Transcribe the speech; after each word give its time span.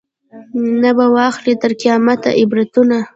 نه 0.81 0.91
به 0.97 1.05
واخلي 1.15 1.53
تر 1.61 1.71
قیامته 1.81 2.29
عبرتونه 2.41 2.97